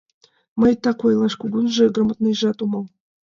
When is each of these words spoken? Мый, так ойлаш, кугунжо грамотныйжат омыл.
Мый, 0.59 0.73
так 0.83 0.97
ойлаш, 1.07 1.33
кугунжо 1.41 1.83
грамотныйжат 1.95 2.57
омыл. 2.65 2.83